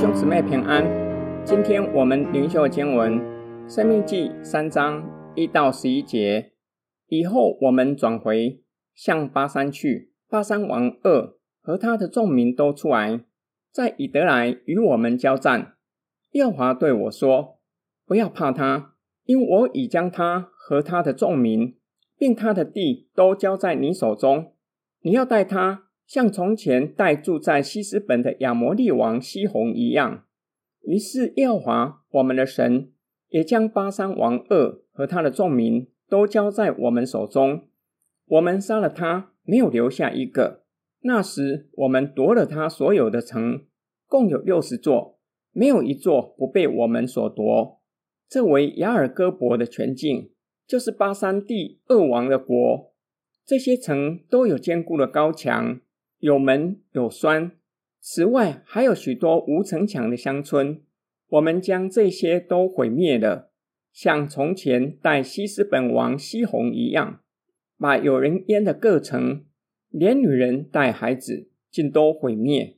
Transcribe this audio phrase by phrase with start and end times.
[0.00, 0.82] 兄姊妹平安。
[1.44, 3.20] 今天我们灵修经文
[3.68, 6.52] 《生命记》三章一到十一节。
[7.08, 8.62] 以后我们转回
[8.94, 13.20] 向巴山去，巴山王二和他的众民都出来，
[13.70, 15.74] 在以得来与我们交战。
[16.30, 17.58] 耶和华对我说
[18.06, 21.76] ：“不要怕他，因我已将他和他的众民，
[22.16, 24.54] 并他的地都交在你手中。
[25.02, 30.24] 你要带他。”像从前待住在西斯本的亚摩利王西宏一样。
[30.82, 32.90] 于是耶和华我们的神
[33.28, 37.68] 也将巴珊王噩和他的众民都交在我们手中。
[38.26, 40.64] 我们杀了他，没有留下一个。
[41.02, 43.66] 那时我们夺了他所有的城，
[44.08, 45.20] 共有六十座，
[45.52, 47.80] 没有一座不被我们所夺。
[48.28, 50.32] 这为雅尔戈伯的全境，
[50.66, 52.92] 就是巴珊地噩王的国。
[53.46, 55.80] 这些城都有坚固的高墙。
[56.20, 57.52] 有门有栓，
[57.98, 60.80] 此外还有许多无城墙的乡村。
[61.30, 63.50] 我们将这些都毁灭了，
[63.92, 67.20] 像从前待希实本王西宏一样，
[67.78, 69.44] 把有人烟的各城，
[69.88, 72.76] 连女人带孩子，尽都毁灭。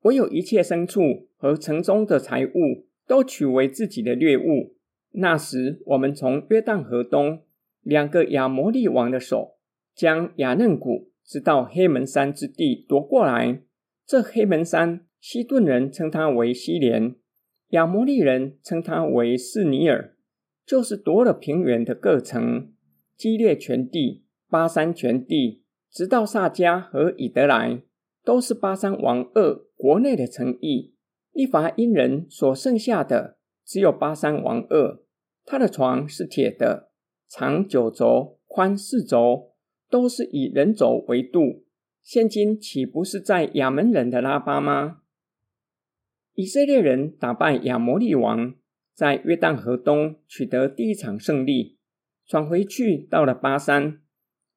[0.00, 4.74] 唯有一切牲畜和城中的财物，都取为自己的掠物。
[5.12, 7.42] 那时，我们从约旦河东
[7.82, 9.58] 两个亚摩利王的手，
[9.94, 11.11] 将亚嫩谷。
[11.24, 13.62] 直到黑门山之地夺过来，
[14.06, 17.14] 这黑门山，西顿人称它为西连，
[17.68, 20.16] 亚摩利人称它为士尼尔，
[20.66, 22.72] 就是夺了平原的各城，
[23.16, 27.82] 基列全地、巴山全地，直到撒迦和以得来，
[28.24, 30.94] 都是巴山王二国内的城邑。
[31.32, 35.00] 利乏音人所剩下的，只有巴山王二，
[35.46, 36.90] 他的床是铁的，
[37.26, 39.51] 长九肘，宽四肘。
[39.92, 41.66] 都是以人肘为度，
[42.02, 45.02] 现今岂不是在亚门人的拉巴吗？
[46.32, 48.54] 以色列人打败亚摩利王，
[48.94, 51.76] 在约旦河东取得第一场胜利，
[52.26, 54.00] 转回去到了巴珊。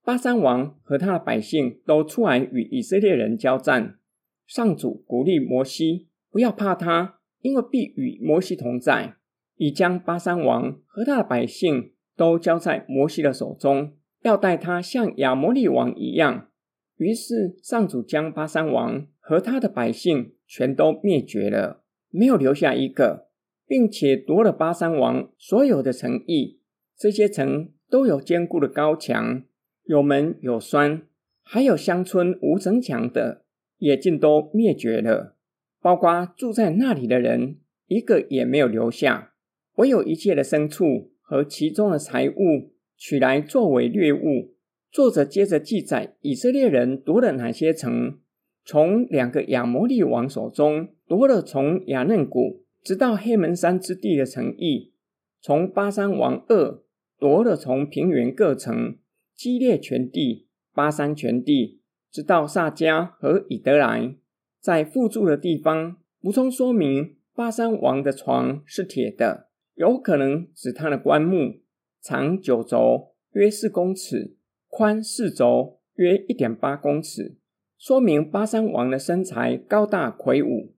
[0.05, 3.99] 巴珊王和他的百姓都出来与以色列人交战。
[4.47, 9.17] 上主鼓励摩西不要怕他，因为必与摩西同在，
[9.57, 13.97] 已将巴珊王和他的百姓都交在摩西的手中。
[14.25, 16.49] 要待他像亚摩利王一样，
[16.97, 23.27] 于是上主将巴珊王和他的百姓全都灭绝了，没有留下一个，
[23.67, 26.59] 并且夺了巴珊王所有的城邑。
[26.97, 29.43] 这些城都有坚固的高墙，
[29.83, 31.03] 有门有栓，
[31.43, 33.43] 还有乡村无城墙的，
[33.77, 35.35] 也尽都灭绝了，
[35.79, 39.33] 包括住在那里的人，一个也没有留下，
[39.75, 42.71] 唯有一切的牲畜和其中的财物。
[42.97, 44.55] 取来作为掠物。
[44.91, 48.19] 作者接着记载以色列人夺了哪些城：
[48.63, 54.93] 从两个亚摩利王手中夺了从亚嫩谷直到黑门山之地的城邑；
[55.41, 56.81] 从巴珊王二
[57.19, 58.97] 夺了从平原各城，
[59.35, 64.15] 基列全地、巴珊全地，直到撒迦和以德来，
[64.61, 71.59] 在附住的地方补充说明：巴珊王的床是铁的，有可能指他的棺木。
[72.07, 74.35] 长九轴，约四公尺；
[74.67, 77.39] 宽四轴，约一点八公尺，
[77.79, 80.75] 说明巴珊王的身材高大魁梧。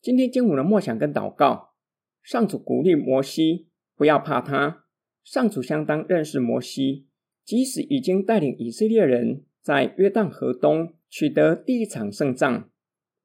[0.00, 1.70] 今天经文的默想跟祷告，
[2.22, 3.66] 上主鼓励摩西
[3.96, 4.84] 不要怕他。
[5.24, 7.08] 上主相当认识摩西，
[7.44, 12.70] 即使已经带领以色列人在约旦河东取得第一场胜仗，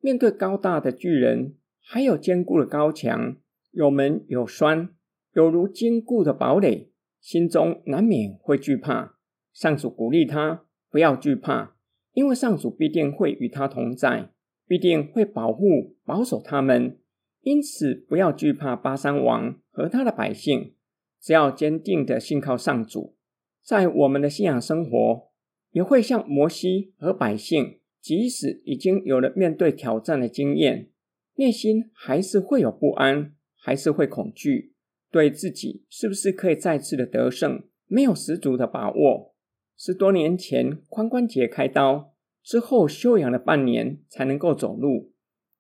[0.02, 3.38] 面对高大的巨人，还有坚固的高墙，
[3.70, 4.90] 有门有栓，
[5.34, 6.90] 有如坚固的堡垒。
[7.26, 9.16] 心中难免会惧怕，
[9.52, 11.76] 上主鼓励他不要惧怕，
[12.14, 14.30] 因为上主必定会与他同在，
[14.68, 17.00] 必定会保护保守他们。
[17.42, 20.76] 因此，不要惧怕巴珊王和他的百姓，
[21.20, 23.16] 只要坚定的信靠上主。
[23.64, 25.32] 在我们的信仰生活，
[25.72, 30.92] 也会像摩西和百姓，即使已经有了面对挑战的经验，
[31.38, 34.75] 内心还是会有不安，还是会恐惧。
[35.16, 39.34] 对自己是不是可以再次的得胜，没有十足的把握。
[39.78, 42.14] 十多年前髋关节开刀
[42.44, 45.14] 之后，休养了半年才能够走路。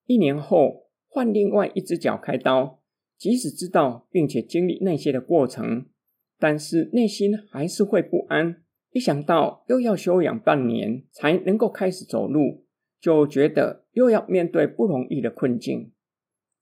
[0.07, 2.81] 一年后换另外一只脚开刀，
[3.17, 5.85] 即使知道并且经历那些的过程，
[6.37, 8.61] 但是内心还是会不安。
[8.91, 12.65] 一想到又要休养半年才能够开始走路，
[12.99, 15.93] 就觉得又要面对不容易的困境。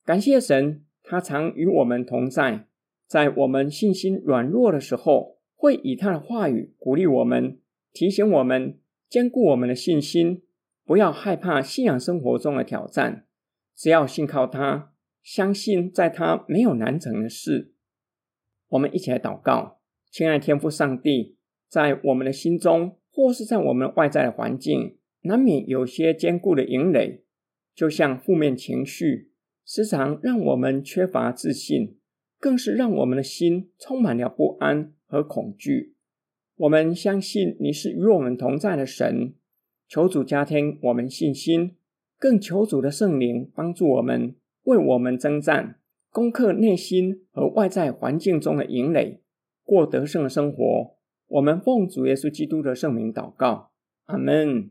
[0.05, 2.67] 感谢神，他常与我们同在。
[3.07, 7.59] 在我们信心软弱的时候，会以他的话语鼓励我们，
[7.91, 10.41] 提醒我们，坚固我们的信心，
[10.85, 13.27] 不要害怕信仰生活中的挑战。
[13.75, 17.73] 只要信靠他，相信在他没有难成的事。
[18.69, 19.79] 我们一起来祷告，
[20.11, 27.23] 亲爱天父上帝，在我们的心中，或是在我们外在的环境，难免有些坚固的营垒，
[27.75, 29.31] 就像负面情绪，
[29.65, 31.97] 时常让我们缺乏自信，
[32.43, 35.93] 更是让我们的心充满了不安和恐惧。
[36.57, 39.33] 我们相信你是与我们同在的神，
[39.87, 41.77] 求主加添我们信心，
[42.19, 45.79] 更求主的圣灵帮助我们，为我们征战，
[46.11, 49.21] 攻克内心和外在环境中的营垒，
[49.63, 50.97] 过得胜的生活。
[51.27, 53.71] 我们奉主耶稣基督的圣名祷告，
[54.07, 54.69] 阿门。